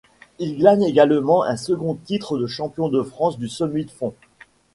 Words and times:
Il 0.39 0.57
glane 0.57 0.81
également 0.81 1.43
un 1.43 1.55
second 1.57 1.93
titre 1.93 2.39
de 2.39 2.47
champion 2.47 2.89
de 2.89 3.03
France 3.03 3.37
du 3.37 3.45
demi-fond. 3.49 4.15